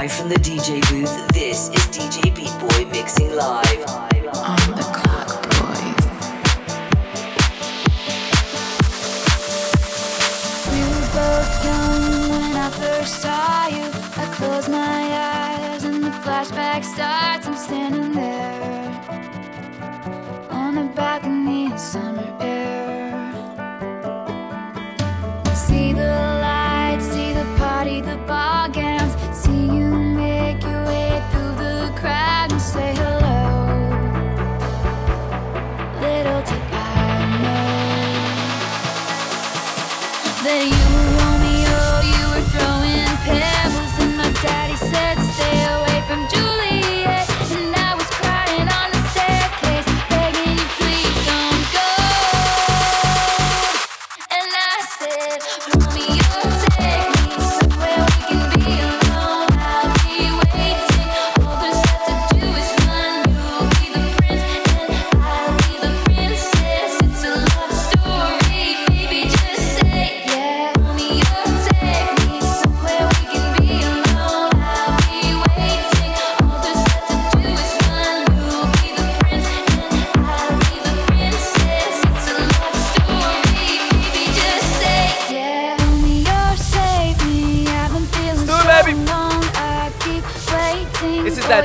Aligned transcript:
Live 0.00 0.12
from 0.12 0.30
the 0.30 0.36
DJ 0.36 0.80
booth, 0.88 1.28
this 1.28 1.68
is 1.68 1.86
DJ 1.88 2.34
Beat 2.34 2.58
Boy 2.58 2.90
mixing 2.90 3.36
live. 3.36 4.09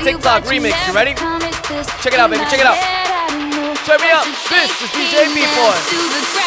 TikTok 0.06 0.44
remix. 0.44 0.78
You 0.86 0.94
ready? 0.94 1.16
Check 2.04 2.14
it 2.14 2.20
out, 2.20 2.30
baby. 2.30 2.46
Check 2.46 2.60
it 2.60 2.68
out. 2.68 2.78
Turn 3.88 4.00
me 4.00 4.12
up. 4.12 4.26
This 4.48 4.70
is 4.84 4.90
DJ 4.92 5.34
B-Boy. 5.34 6.45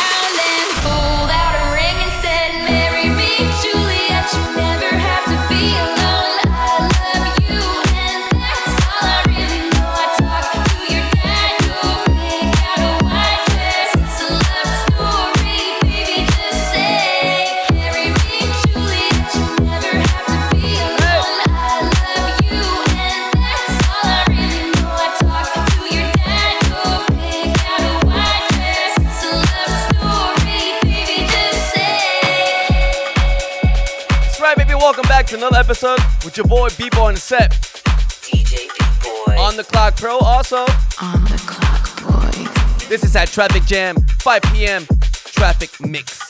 to 35.28 35.36
another 35.36 35.58
episode 35.58 35.98
with 36.24 36.38
your 36.38 36.46
boy 36.46 36.70
B-Boy 36.78 37.08
and 37.10 37.18
Sep. 37.18 37.50
DJ 37.50 38.66
B-Boy. 38.78 39.38
On 39.38 39.56
the 39.58 39.64
Clock 39.64 39.96
Pro 39.96 40.16
also. 40.16 40.60
On 41.02 41.22
the 41.24 41.36
Clock 41.44 42.00
Boy. 42.00 42.86
This 42.88 43.04
is 43.04 43.14
at 43.14 43.28
Traffic 43.28 43.62
Jam, 43.66 43.96
5 44.20 44.42
p.m. 44.54 44.86
Traffic 45.26 45.68
Mix. 45.86 46.26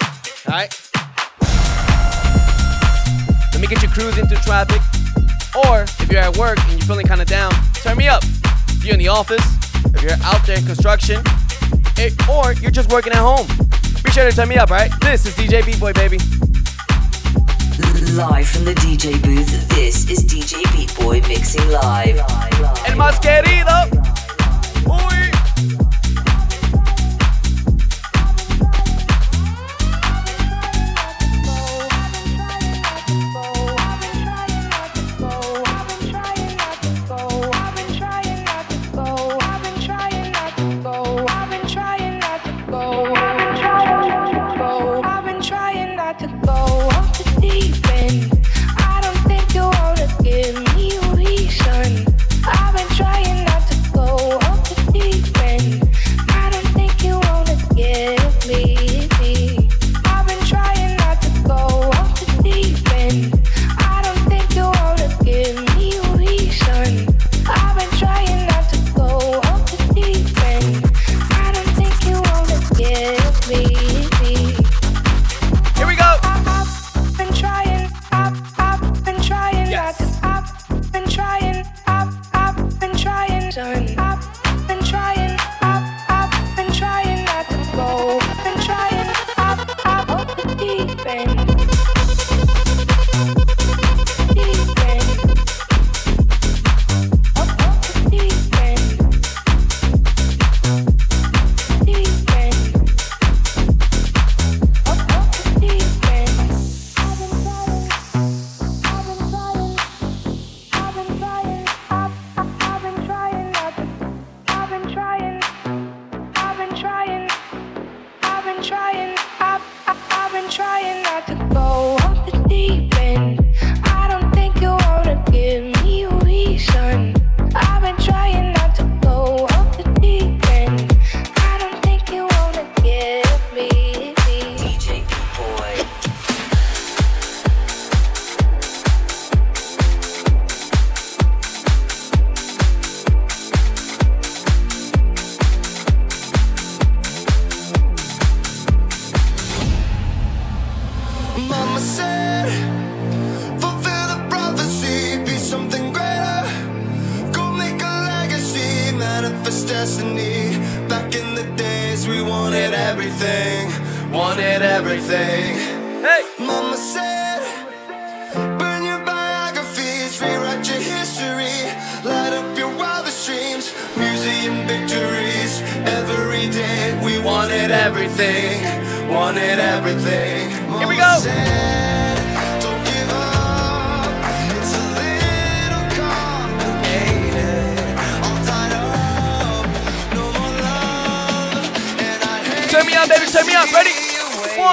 Alright? 0.49 0.91
Let 3.53 3.61
me 3.61 3.69
get 3.69 3.85
you 3.85 3.89
cruising 3.89 4.27
through 4.27 4.39
traffic. 4.39 4.83
Or 5.69 5.83
if 5.83 6.11
you're 6.11 6.21
at 6.21 6.37
work 6.37 6.59
and 6.59 6.73
you're 6.73 6.81
feeling 6.89 7.07
kind 7.07 7.21
of 7.21 7.29
down, 7.29 7.53
turn 7.75 7.97
me 7.97 8.09
up. 8.09 8.25
If 8.69 8.85
you're 8.85 8.95
in 8.95 8.99
the 8.99 9.09
office, 9.09 9.45
if 9.95 10.03
you're 10.03 10.19
out 10.25 10.45
there 10.45 10.59
in 10.59 10.67
construction, 10.67 11.23
eh, 11.99 12.11
or 12.29 12.55
you're 12.55 12.73
just 12.73 12.91
working 12.91 13.13
at 13.13 13.19
home, 13.19 13.47
be 14.03 14.11
sure 14.11 14.29
to 14.29 14.35
turn 14.35 14.49
me 14.49 14.57
up, 14.57 14.73
All 14.73 14.77
right. 14.77 14.91
This 15.03 15.25
is 15.25 15.35
DJ 15.35 15.65
B-Boy, 15.65 15.93
baby. 15.93 16.19
Live 18.15 18.49
from 18.49 18.65
the 18.65 18.73
DJ 18.75 19.21
booth, 19.23 19.69
this 19.69 20.09
is 20.09 20.25
DJ 20.25 20.63
Beat 20.75 20.95
Boy 20.99 21.21
mixing 21.29 21.69
live. 21.69 22.19
El 22.87 22.97
más 22.97 23.21
querido. 23.21 23.71
Uy. 24.87 25.18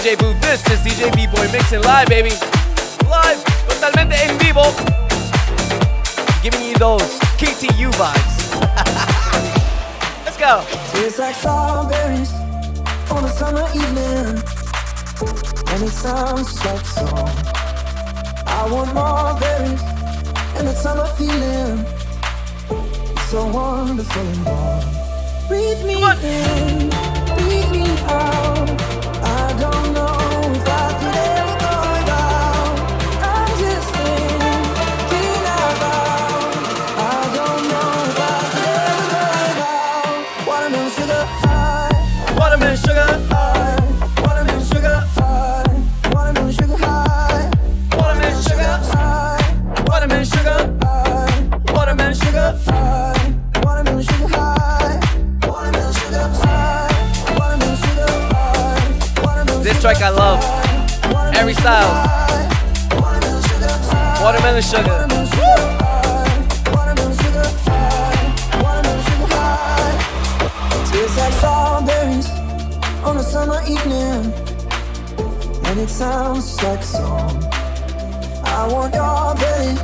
DJ 0.00 0.18
Booth. 0.18 0.40
This 0.40 0.66
is 0.70 0.80
DJ 0.80 1.14
B-Boy 1.14 1.52
mixing 1.52 1.82
live, 1.82 2.08
baby. 2.08 2.30
Live, 3.10 3.44
totalmente 3.68 4.14
en 4.14 4.38
vivo. 4.38 4.62
Giving 6.42 6.64
you 6.64 6.74
those 6.78 7.18
KTU 7.36 7.90
vibes. 8.00 8.36
Let's 10.24 10.38
go. 10.38 10.64
Tastes 10.92 11.18
like 11.18 11.34
strawberries 11.34 12.32
on 13.10 13.26
a 13.26 13.28
summer 13.28 13.68
evening. 13.74 14.40
And 15.68 15.82
it 15.82 15.92
sounds 15.92 16.64
like 16.64 16.86
song. 16.86 17.28
I 18.46 18.66
want 18.70 18.94
more 18.94 19.38
berries 19.38 19.82
and 20.56 20.66
that 20.66 20.78
summer 20.78 21.08
feeling. 21.18 21.84
It's 22.70 23.30
so 23.30 23.46
wonderful 23.48 24.22
and 24.22 24.46
warm. 24.46 24.80
Breathe 25.46 25.84
me 25.84 25.96
in, 26.24 26.88
breathe 27.36 27.70
me 27.70 27.84
out. 28.08 28.89
I 60.02 60.08
love. 60.08 60.42
every 61.34 61.52
style. 61.52 61.92
Watermelon 64.22 64.62
Sugar. 64.62 65.06
On 73.04 73.16
a 73.16 73.22
summer 73.22 73.60
evening, 73.68 74.32
and 75.64 75.80
it 75.80 75.88
sounds 75.88 76.62
like 76.62 76.80
a 76.80 76.82
song. 76.82 77.44
I 78.44 78.68
want 78.70 78.94
your 78.94 79.34
belly 79.34 79.76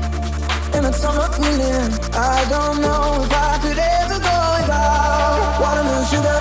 and 0.75 0.87
a 0.87 0.93
summer 0.93 1.29
feeling. 1.33 1.93
I 2.15 2.47
don't 2.49 2.81
know 2.81 3.23
if 3.23 3.33
I 3.33 3.59
could 3.61 3.79
ever 3.79 4.19
go 4.21 4.37
without 4.57 5.61
watermelon 5.61 6.07
sugar 6.07 6.41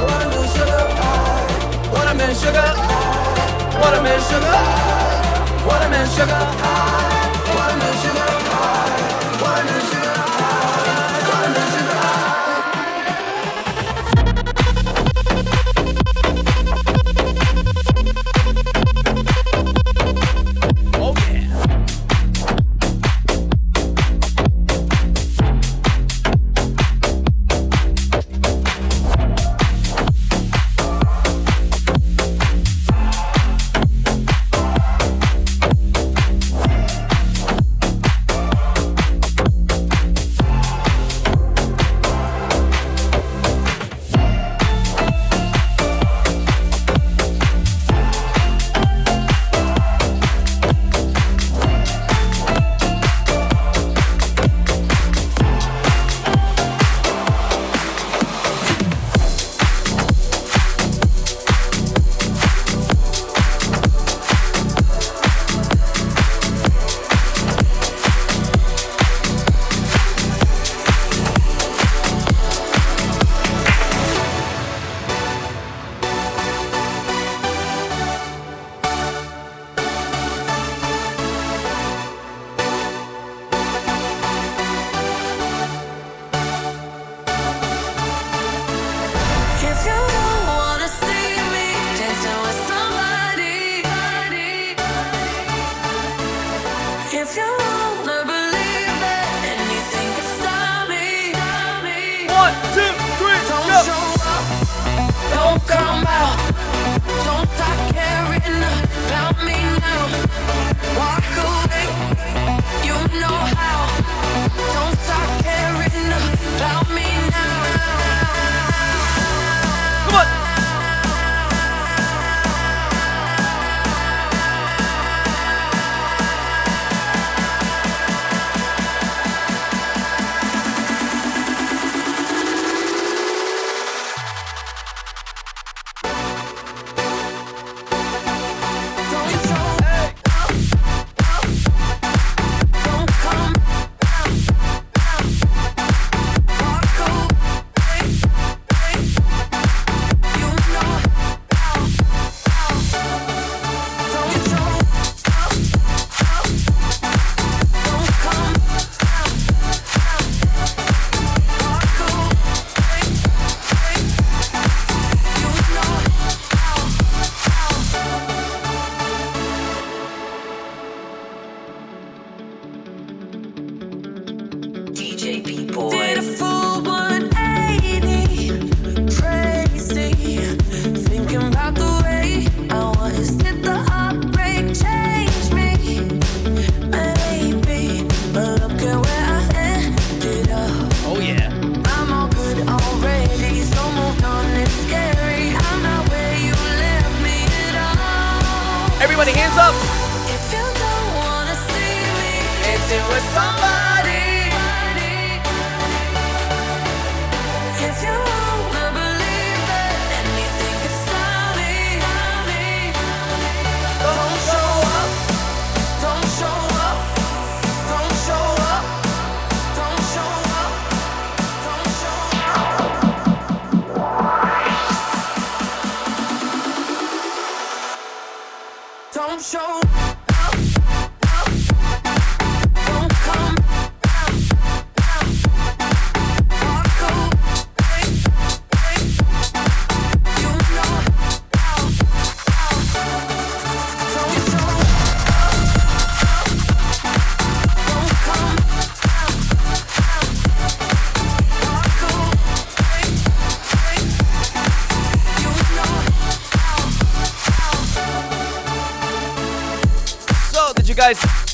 watermelon 0.00 0.48
sugar. 0.54 1.21
Watermelon 2.02 2.34
sugar. 2.34 2.74
Watermelon 3.80 4.20
sugar. 4.28 4.56
Watermelon 5.64 6.08
sugar. 6.10 6.42
Watermelon 7.54 7.96
sugar. 8.02 8.26
Watermelon 9.40 9.86
sugar. 9.86 10.01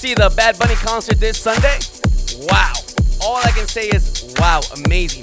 See 0.08 0.14
the 0.14 0.32
Bad 0.34 0.58
Bunny 0.58 0.74
concert 0.76 1.20
this 1.20 1.36
Sunday? 1.36 1.76
Wow. 2.48 2.72
All 3.22 3.36
I 3.44 3.50
can 3.50 3.68
say 3.68 3.88
is, 3.90 4.34
wow, 4.38 4.62
amazing. 4.86 5.22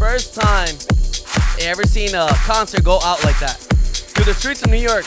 First 0.00 0.32
time 0.32 0.72
I 1.36 1.68
ever 1.68 1.84
seen 1.84 2.14
a 2.14 2.28
concert 2.48 2.82
go 2.82 3.00
out 3.04 3.22
like 3.22 3.38
that. 3.40 3.58
Through 4.16 4.24
the 4.24 4.32
streets 4.32 4.62
of 4.62 4.70
New 4.70 4.78
York. 4.80 5.04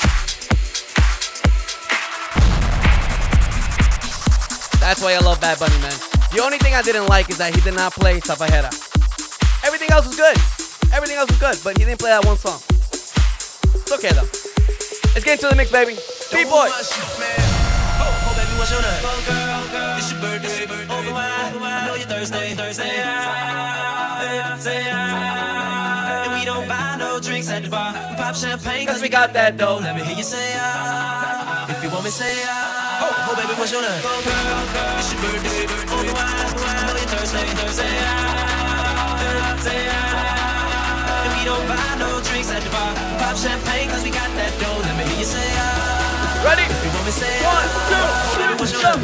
That's 4.78 5.02
why 5.02 5.16
I 5.16 5.20
love 5.26 5.42
Bad 5.42 5.58
Bunny, 5.58 5.80
man. 5.82 5.98
The 6.32 6.40
only 6.44 6.60
thing 6.60 6.76
I 6.76 6.84
didn't 6.84 7.08
like 7.08 7.32
is 7.32 7.40
that 7.40 7.56
he 7.56 7.62
did 7.62 7.74
not 7.74 7.94
play 7.94 8.20
Safaera. 8.20 8.70
Everything 9.66 9.90
else 9.90 10.06
was 10.06 10.16
good. 10.16 10.38
Everything 10.94 11.18
else 11.18 11.32
was 11.32 11.40
good, 11.40 11.58
but 11.64 11.76
he 11.76 11.86
didn't 11.86 11.98
play 11.98 12.12
that 12.12 12.24
one 12.24 12.38
song. 12.38 12.62
It's 12.94 13.92
okay 13.94 14.14
though. 14.14 14.30
Let's 15.16 15.26
get 15.26 15.42
into 15.42 15.50
the 15.50 15.56
mix, 15.56 15.72
baby. 15.72 15.98
B-boy. 16.32 16.70
What's 18.58 18.72
your 18.72 18.82
name? 18.82 19.04
Oh, 19.06 19.22
girl, 19.28 19.62
girl, 19.72 19.98
it's 19.98 20.12
your 20.12 20.20
birthday. 20.22 20.64
Open 20.66 21.14
wide, 21.14 21.54
I 21.56 21.88
know 21.88 21.96
you're 21.96 22.08
Thursday, 22.08 22.54
Thursday. 22.56 23.02
ah, 23.06 24.58
say 24.60 24.82
ah. 24.92 26.24
And 26.26 26.34
we 26.40 26.46
don't 26.46 26.68
buy 26.68 26.96
no 26.98 27.20
drinks 27.20 27.50
at 27.50 27.64
the 27.64 27.70
bar. 27.70 27.94
We 28.10 28.16
pop 28.18 28.36
champagne 28.36 28.88
cause 28.88 29.02
we 29.02 29.10
got 29.10 29.34
that 29.34 29.58
dough. 29.58 29.80
Let 29.82 29.96
me 29.96 30.02
hear 30.04 30.18
you 30.18 30.24
say 30.24 30.56
ah. 30.58 31.70
If 31.70 31.84
you 31.84 31.90
want 31.92 32.04
me, 32.06 32.10
say 32.10 32.34
ah. 32.46 33.04
Oh, 33.06 33.30
oh 33.30 33.36
baby, 33.38 33.54
what's 33.60 33.72
your 33.72 33.82
name? 33.82 34.02
Oh, 34.04 34.22
girl, 34.26 34.66
girl, 34.74 34.98
it's 35.00 35.10
your 35.14 35.22
birthday. 35.22 35.64
Open 35.94 36.14
wide, 36.18 36.58
I 36.58 36.82
know 36.90 36.96
you're 36.98 37.12
Thursday, 37.14 37.46
Thursday. 37.62 37.94
ah, 38.10 39.58
say 39.62 39.82
ah. 39.86 41.24
And 41.24 41.32
we 41.38 41.44
don't 41.46 41.66
buy 41.70 41.90
no 42.02 42.10
drinks 42.26 42.50
at 42.52 42.62
the 42.66 42.72
bar. 42.74 42.92
Pop 43.22 43.38
champagne 43.38 43.88
cause 43.94 44.04
we 44.04 44.10
got 44.10 44.30
that 44.34 44.52
dough. 44.60 44.82
Let 44.82 44.98
me 44.98 45.04
hear 45.14 45.20
you 45.22 45.30
say 45.30 45.46
ah. 45.62 46.42
Ready? 46.46 46.64
If 46.70 46.82
you 46.86 46.92
want 46.94 47.06
me, 47.06 47.12
say 47.12 47.34
One, 47.44 47.70
two, 47.90 48.08
Konuşalım. 48.68 49.02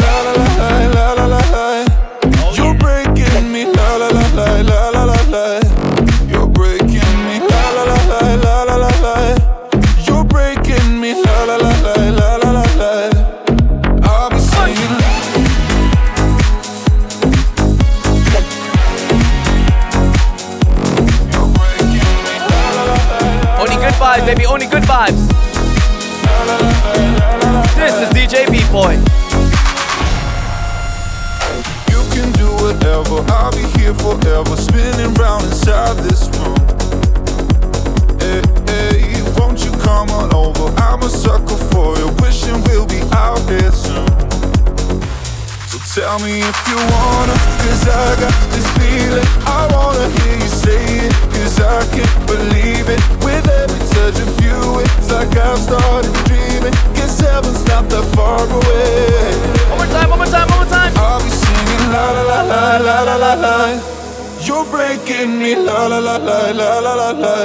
La 0.00 0.32
la 0.34 1.14
la 1.16 1.26
la 1.28 1.38
la 1.52 1.67
if 46.48 46.58
you 46.68 46.78
wanna, 46.80 47.36
cause 47.60 47.84
I 47.88 48.08
got 48.24 48.36
this 48.52 48.68
feeling. 48.80 49.28
I 49.44 49.68
wanna 49.68 50.06
hear 50.16 50.36
you 50.40 50.48
say 50.48 50.80
it, 51.04 51.12
cause 51.34 51.60
I 51.60 51.84
can't 51.92 52.16
believe 52.24 52.88
it. 52.88 53.00
With 53.20 53.44
every 53.44 53.82
touch 53.92 54.18
of 54.24 54.32
you, 54.40 54.80
it's 54.80 55.10
like 55.12 55.36
I've 55.36 55.60
started 55.60 56.12
dreaming. 56.24 56.74
Guess 56.96 57.20
heaven's 57.20 57.64
not 57.68 57.84
that 57.92 58.06
far 58.16 58.40
away. 58.40 59.36
One 59.68 59.78
more 59.80 59.90
time, 59.92 60.08
one 60.08 60.20
more 60.24 60.32
time, 60.32 60.48
one 60.48 60.60
more 60.64 60.72
time. 60.72 60.92
I'll 60.96 61.20
be 61.20 61.28
singing 61.28 61.84
la 61.92 62.04
la 62.16 62.22
la 62.30 62.40
la 62.52 62.62
la 62.86 62.96
la 63.08 63.16
la 63.24 63.32
la. 63.44 63.56
You're 64.40 64.64
breaking 64.72 65.38
me 65.38 65.54
la 65.54 65.86
la 65.86 65.98
la 65.98 66.16
la 66.16 66.50
la 66.60 66.78
la 66.80 66.94
la 66.94 67.10
la. 67.24 67.36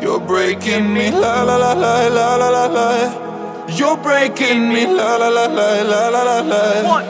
You're 0.00 0.20
breaking 0.20 0.94
me 0.94 1.10
la 1.10 1.42
la 1.42 1.56
la 1.56 1.72
la 1.74 2.08
la 2.08 2.36
la 2.36 2.48
la 2.48 2.66
la. 2.66 2.90
You're 3.78 3.96
breaking 3.98 4.68
me 4.72 4.86
la 4.86 5.16
la 5.16 5.28
la 5.28 5.46
la 5.46 5.82
la 5.82 6.08
la 6.14 6.22
la 6.22 6.38
la. 6.40 6.62
One, 6.88 7.06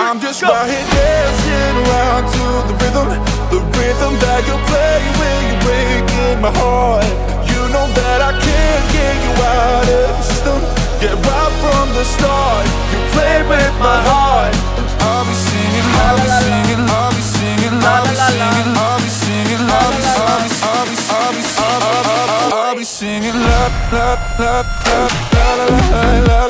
I'm 0.00 0.18
just 0.18 0.40
right 0.42 0.64
here 0.64 0.88
dancing 0.96 1.76
around 1.84 2.24
to 2.32 2.44
the 2.66 2.74
rhythm, 2.80 3.06
the 3.52 3.60
rhythm 3.76 4.12
that 4.24 4.42
you 4.48 4.56
play 4.64 4.96
when 5.20 5.38
you're 5.44 5.60
breaking 5.60 6.40
my 6.40 6.48
heart. 6.56 7.04
You 7.44 7.60
know 7.68 7.84
that 7.84 8.18
I 8.24 8.32
can't 8.32 8.86
get 8.96 9.14
you 9.20 9.32
out 9.44 9.84
of 9.84 10.08
the 10.16 10.24
system. 10.24 10.58
Yeah, 11.04 11.20
right 11.20 11.54
from 11.60 11.86
the 11.92 12.04
start, 12.16 12.64
you 12.90 12.98
played 13.12 13.44
with 13.44 13.74
my 13.76 14.00
heart. 14.08 14.56
I'll 15.04 15.28
be 15.28 15.36
singing, 15.36 15.88
I'll 16.08 16.16
be 16.16 16.32
singing, 16.48 16.80
I'll 16.80 17.12
be 17.12 17.20
singing, 17.20 17.76
I'll 17.76 18.00
be 18.00 18.16
singing, 18.16 18.72
I'll 18.72 18.98
be 19.04 19.10
singing, 19.12 19.62
I'll 19.68 19.92
be, 19.94 20.00
I'll 20.16 20.40
be, 20.40 20.48
I'll 20.64 20.88
be, 20.88 20.96
I'll 20.96 21.32
be, 21.36 21.44
I'll 21.60 21.76
be, 21.76 22.56
I'll 22.56 22.74
be 22.74 22.84
singing 22.88 23.36
la 23.36 23.68
la 23.92 24.16
la 24.40 24.64
la 24.64 25.04
la 25.44 26.08
la 26.24 26.40
la. 26.48 26.49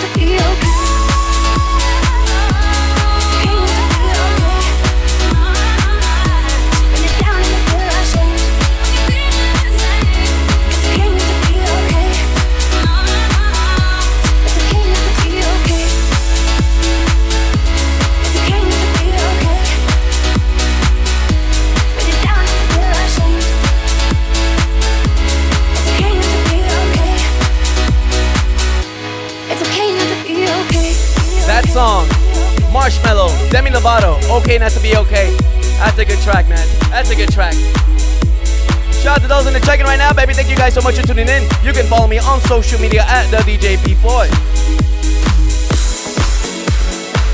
to 0.00 0.08
okay 0.08 0.69
Okay 34.50 34.58
Not 34.58 34.72
to 34.72 34.82
Be 34.82 34.96
Okay. 34.96 35.30
That's 35.78 35.96
a 35.98 36.04
good 36.04 36.18
track, 36.26 36.48
man. 36.48 36.66
That's 36.90 37.08
a 37.08 37.14
good 37.14 37.30
track. 37.30 37.54
Shout 38.98 39.14
out 39.14 39.22
to 39.22 39.28
those 39.28 39.46
in 39.46 39.52
the 39.52 39.60
check-in 39.60 39.86
right 39.86 39.96
now, 39.96 40.12
baby. 40.12 40.34
Thank 40.34 40.50
you 40.50 40.56
guys 40.56 40.74
so 40.74 40.82
much 40.82 40.98
for 40.98 41.06
tuning 41.06 41.28
in. 41.28 41.44
You 41.62 41.72
can 41.72 41.86
follow 41.86 42.08
me 42.08 42.18
on 42.18 42.40
social 42.40 42.80
media 42.80 43.04
at 43.06 43.30
the 43.30 43.36
DJ 43.46 43.78
Beat 43.86 44.02
Boy. 44.02 44.26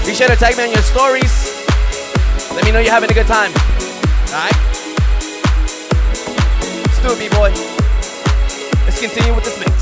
Be 0.04 0.12
sure 0.12 0.28
to 0.28 0.36
tag 0.36 0.58
me 0.58 0.64
on 0.64 0.72
your 0.72 0.84
stories. 0.84 1.32
Let 2.52 2.66
me 2.66 2.70
know 2.70 2.80
you're 2.80 2.92
having 2.92 3.10
a 3.10 3.14
good 3.14 3.26
time. 3.26 3.50
Alright? 4.28 4.52
Let's 6.84 7.00
do 7.00 7.16
it, 7.16 7.18
B-boy. 7.18 7.48
Let's 8.84 9.00
continue 9.00 9.34
with 9.34 9.44
this 9.44 9.58
mix. 9.58 9.75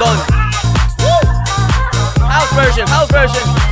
Yankee, 0.00 0.04
Don 0.04 0.16
Don. 0.16 0.16
Woo! 1.00 2.26
House 2.26 2.52
version, 2.52 2.86
house 2.86 3.10
version. 3.10 3.67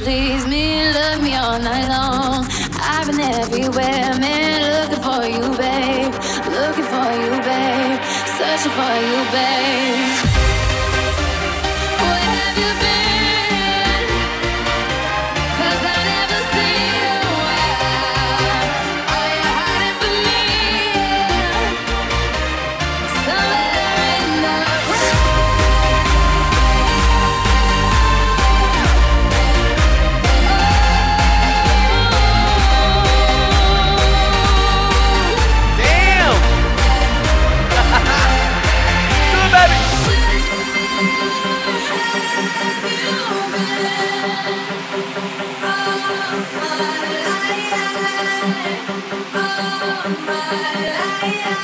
please 0.00 0.46
me, 0.46 0.92
love 0.92 1.22
me 1.22 1.34
all 1.34 1.58
night 1.58 1.88
long. 1.88 2.46
I've 2.80 3.06
been 3.06 3.20
everywhere, 3.20 4.18
man, 4.18 4.88
looking 4.88 5.02
for 5.02 5.24
you, 5.24 5.40
babe. 5.56 6.12
Looking 6.58 6.88
for 6.92 7.08
you, 7.22 7.32
babe. 7.48 8.00
Searching 8.36 8.72
for 8.72 8.94
you, 9.08 9.18
babe. 9.32 9.85
Where 51.46 51.54
have 51.54 51.62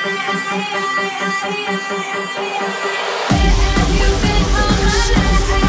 you 3.90 4.06
been 4.22 4.46
all 4.54 4.78
my 4.78 5.50
life? 5.50 5.61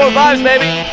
soul 0.00 0.12
vibes, 0.12 0.42
baby. 0.42 0.89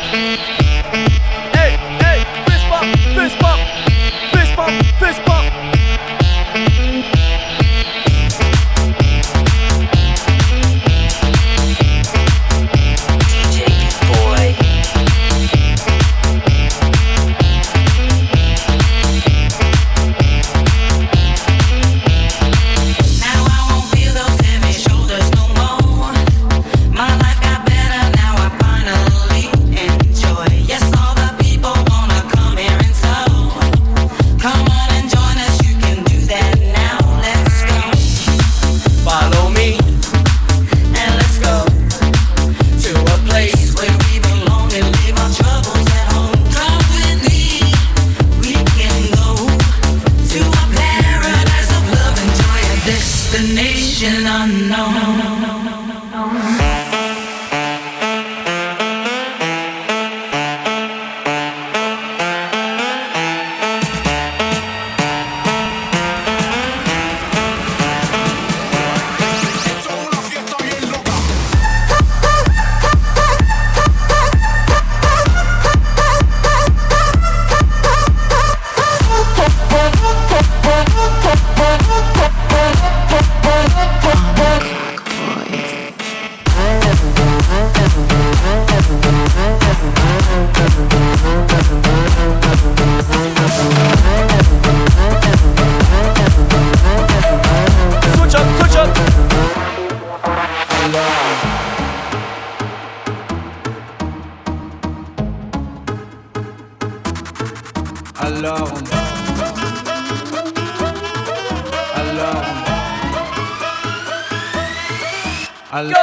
al, 115.78 115.94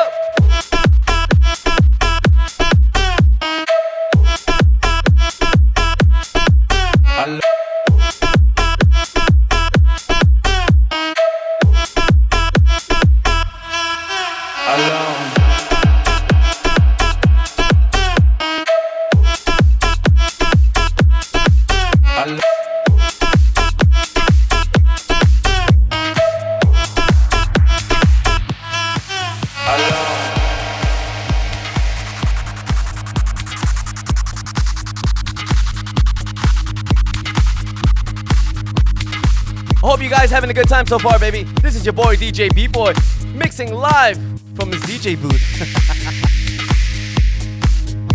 time 40.75 40.87
so 40.89 40.99
far, 40.99 41.21
baby. 41.21 41.45
This 41.63 41.77
is 41.77 41.87
your 41.87 41.93
boy 41.93 42.17
DJ 42.17 42.53
B 42.53 42.67
Boy, 42.67 42.95
mixing 43.33 43.73
live 43.73 44.17
from 44.57 44.73
his 44.73 44.83
DJ 44.83 45.15
booth. 45.15 45.41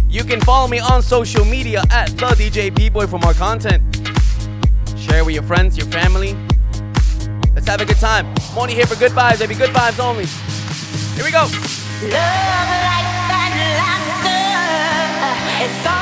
you 0.10 0.26
can 0.26 0.42
follow 0.42 0.68
me 0.68 0.80
on 0.80 1.02
social 1.02 1.46
media 1.46 1.84
at 1.90 2.10
the 2.10 2.26
DJ 2.36 2.76
B 2.76 2.90
Boy 2.90 3.08
for 3.08 3.18
more 3.18 3.34
content. 3.34 3.82
Share 4.98 5.24
with 5.24 5.36
your 5.36 5.44
friends, 5.44 5.78
your 5.78 5.88
family. 5.88 6.36
Let's 7.56 7.70
have 7.70 7.80
a 7.80 7.86
good 7.86 7.96
time. 7.96 8.28
I'm 8.52 8.58
only 8.58 8.74
here 8.74 8.86
for 8.86 9.00
good 9.00 9.14
vibes, 9.14 9.40
baby. 9.40 9.56
Good 9.56 9.70
vibes 9.70 10.04
only. 10.04 10.26
Here 11.16 11.24
we 11.24 11.32
go. 11.32 11.44
Love, 11.44 12.12
laughter. 15.72 15.99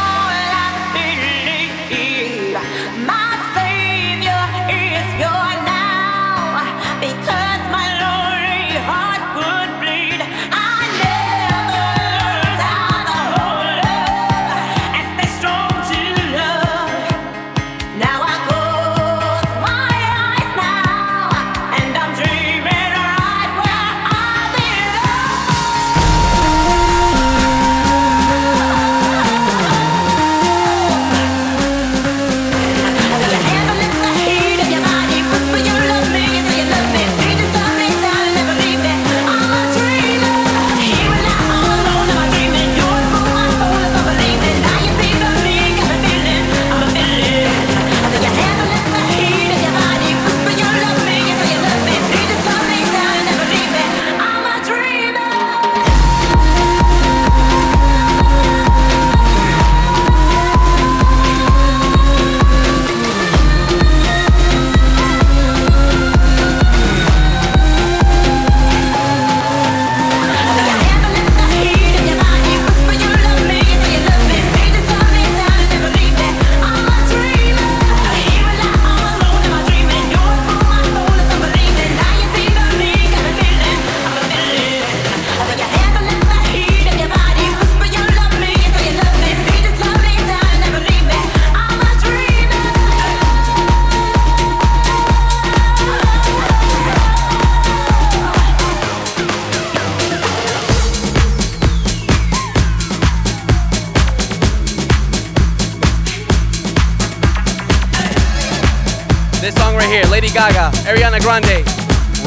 Right 109.87 110.03
here, 110.03 110.11
Lady 110.11 110.27
Gaga, 110.29 110.71
Ariana 110.85 111.19
Grande, 111.21 111.63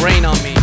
Rain 0.02 0.24
on 0.24 0.36
Me. 0.42 0.54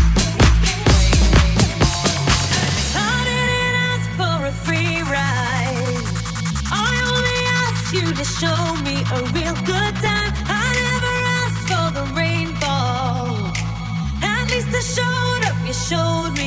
to 8.15 8.23
show 8.23 8.73
me 8.81 9.03
a 9.13 9.19
real 9.35 9.53
good 9.61 9.93
time. 10.01 10.31
I 10.49 10.65
never 10.89 11.13
asked 11.39 11.65
for 11.69 11.87
the 11.97 12.05
rainfall. 12.15 13.53
At 14.23 14.49
least 14.49 14.69
I 14.73 14.81
showed 14.81 15.43
up. 15.49 15.55
You 15.67 15.73
showed 15.73 16.31
me 16.33 16.46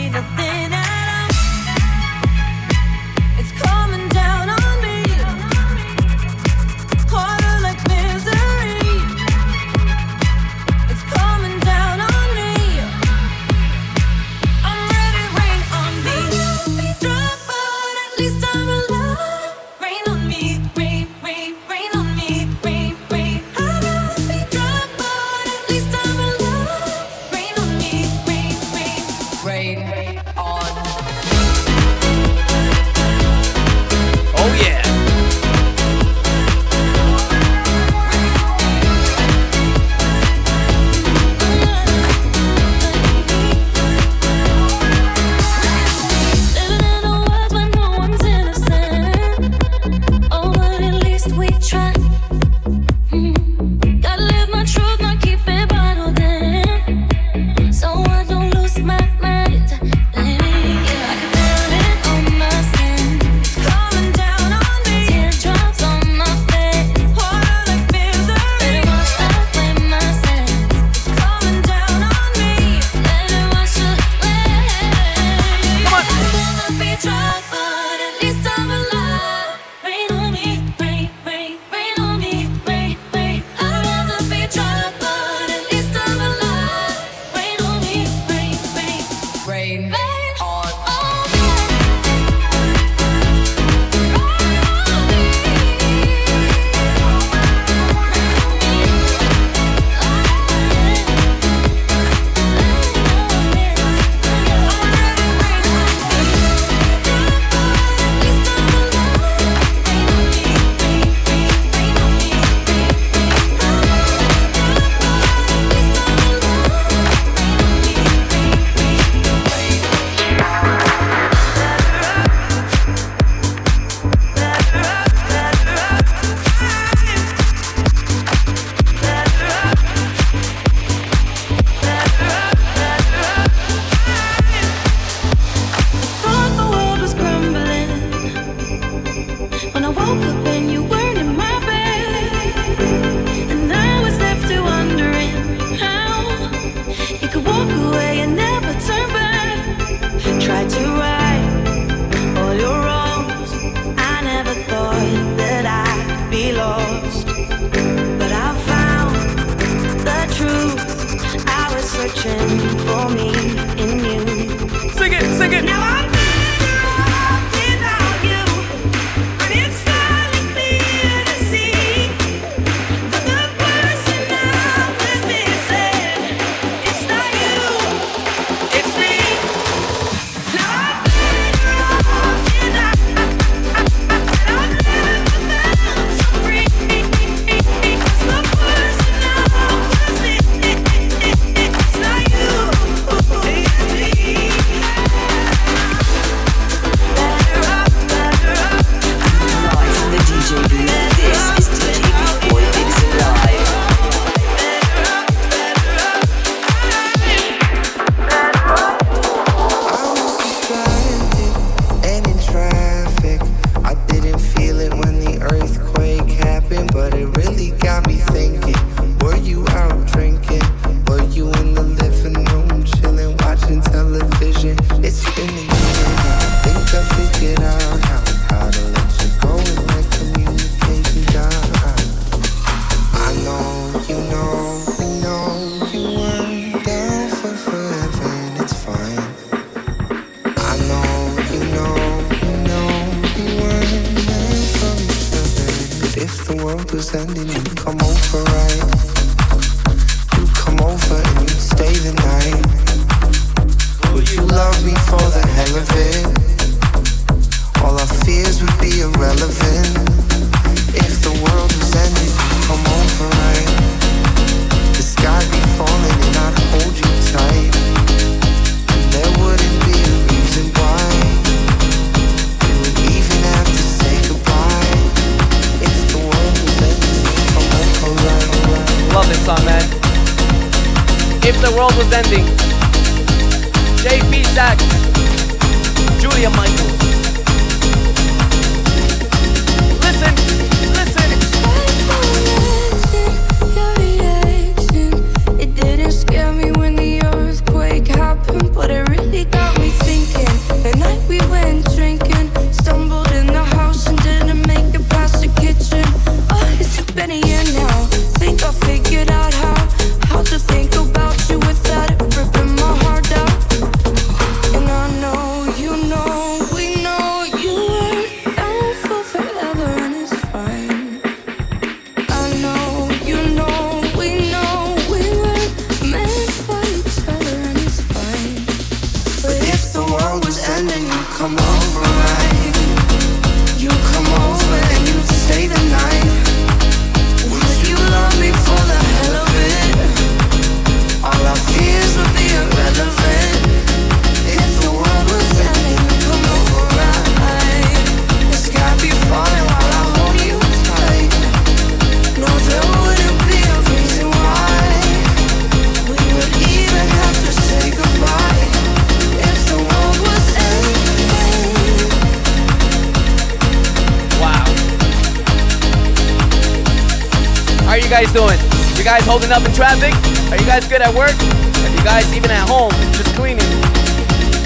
good 371.00 371.08
at 371.08 371.14
work? 371.14 371.32
Are 371.32 371.90
you 371.90 372.04
guys 372.04 372.36
even 372.36 372.50
at 372.50 372.68
home, 372.68 372.90
just 373.12 373.34
cleaning? 373.34 373.64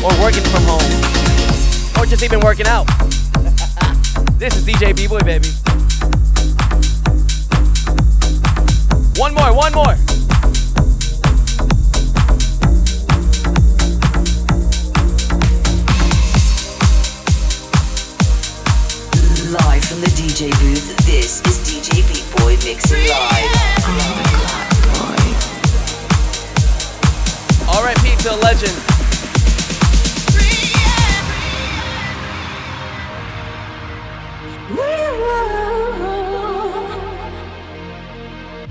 Or 0.03 0.11
working 0.21 0.43
from 0.51 0.65
home? 0.67 0.83
Or 1.99 2.07
just 2.07 2.23
even 2.23 2.41
working 2.41 2.67
out? 2.67 2.87
this 4.39 4.57
is 4.57 4.65
DJ 4.65 4.97
B-Boy, 4.97 5.21
baby. 5.21 5.49
One 9.17 9.35
more, 9.35 9.55
one 9.55 9.73
more. 9.75 9.95
Live 19.55 19.85
from 19.85 20.01
the 20.01 20.11
DJ 20.17 20.51
booth, 20.59 20.97
this 21.07 21.41
is 21.47 21.59
DJ 21.63 22.03
Beat 22.09 22.27
Boy 22.39 22.57
mixing 22.65 23.09
live. 23.09 24.24
R.I.P. 27.75 28.17
to 28.23 28.35
a 28.35 28.37
legend. 28.37 28.95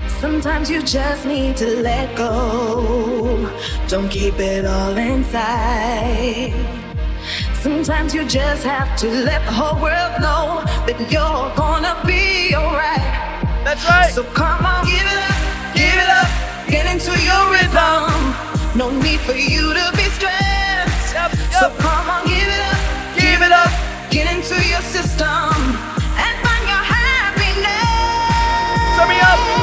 Sometimes 0.08 0.70
you 0.70 0.82
just 0.82 1.26
need 1.26 1.56
to 1.58 1.82
let 1.82 2.16
go. 2.16 3.50
Don't 3.88 4.08
keep 4.08 4.38
it 4.38 4.64
all 4.64 4.96
inside. 4.96 6.54
Sometimes 7.54 8.14
you 8.14 8.24
just 8.26 8.64
have 8.64 8.96
to 9.00 9.06
let 9.06 9.44
the 9.44 9.52
whole 9.52 9.80
world 9.82 10.20
know 10.20 10.62
that 10.86 10.98
you're 11.12 11.54
gonna 11.56 11.94
be 12.06 12.54
alright. 12.54 13.04
That's 13.64 13.84
right. 13.86 14.10
So 14.10 14.24
come 14.24 14.64
on, 14.64 14.86
give 14.86 15.04
it 15.04 15.20
up, 15.28 15.74
give 15.74 15.94
it 15.94 16.08
up, 16.08 16.28
get 16.68 16.86
into 16.92 17.12
your 17.20 17.52
rhythm. 17.52 18.53
No 18.76 18.90
need 18.90 19.20
for 19.20 19.34
you 19.34 19.72
to 19.72 19.92
be 19.94 20.02
stressed. 20.10 21.14
So 21.60 21.70
come 21.78 22.10
on, 22.10 22.26
give 22.26 22.42
it 22.42 22.60
up, 22.60 22.78
give 23.16 23.40
it 23.40 23.52
up, 23.52 23.70
get 24.10 24.26
into 24.34 24.56
your 24.66 24.82
system 24.82 25.28
and 25.28 26.34
find 26.42 26.66
your 26.66 26.82
happiness. 26.82 27.68
Turn 28.98 29.08
me 29.08 29.20
up. 29.20 29.53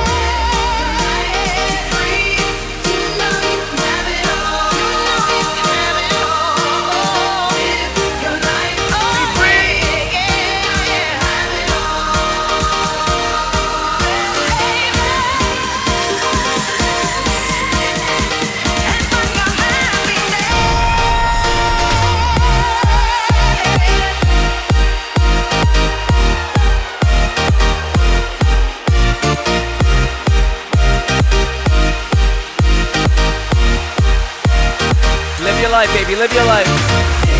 Life, 35.81 35.93
baby. 35.95 36.15
Live 36.15 36.31
your 36.31 36.45
life. 36.45 37.30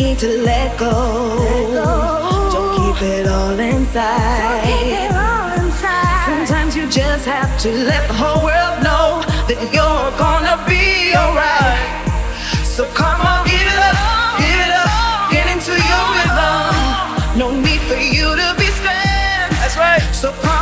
Need 0.00 0.18
to 0.18 0.28
let 0.42 0.78
go. 0.78 0.92
Don't 2.52 2.70
keep 2.78 3.02
it 3.02 3.26
all 3.26 3.58
inside. 3.58 5.10
Sometimes 6.24 6.74
you 6.74 6.88
just 6.88 7.26
have 7.26 7.52
to 7.60 7.70
let 7.90 8.08
the 8.08 8.14
whole 8.14 8.42
world 8.48 8.76
know 8.82 9.20
that 9.48 9.60
you're 9.76 10.10
gonna 10.24 10.56
be 10.72 11.12
alright. 11.20 11.84
So 12.64 12.82
come 13.00 13.20
on, 13.20 13.44
give 13.44 13.60
it 13.74 13.80
up, 13.88 14.40
give 14.40 14.60
it 14.66 14.72
up, 14.72 15.30
get 15.34 15.46
into 15.54 15.74
your 15.90 16.04
rhythm. 16.16 16.64
No 17.42 17.46
need 17.66 17.82
for 17.90 18.00
you 18.16 18.28
to 18.40 18.48
be 18.60 18.68
stressed. 18.78 19.52
That's 19.60 19.76
right. 19.76 20.02
So 20.14 20.32
come 20.40 20.59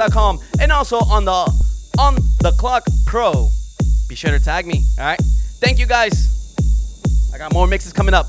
on 0.00 0.08
Mixcloud.com, 0.08 0.40
and 0.60 0.72
also 0.72 0.98
on 0.98 1.24
the 1.24 1.64
on 1.98 2.16
the 2.40 2.54
Clock 2.58 2.84
Pro. 3.06 3.50
Be 4.08 4.14
sure 4.14 4.30
to 4.30 4.40
tag 4.42 4.66
me. 4.66 4.84
All 4.98 5.04
right. 5.04 5.20
Thank 5.60 5.78
you 5.78 5.86
guys. 5.86 6.30
I 7.34 7.38
got 7.38 7.52
more 7.52 7.66
mixes 7.66 7.92
coming 7.92 8.14
up. 8.14 8.26